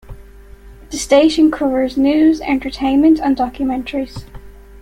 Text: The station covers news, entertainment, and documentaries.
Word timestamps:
The 0.89 0.97
station 0.97 1.51
covers 1.51 1.95
news, 1.95 2.41
entertainment, 2.41 3.19
and 3.19 3.37
documentaries. 3.37 4.23